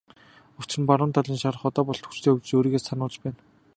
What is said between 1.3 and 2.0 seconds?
шарх одоо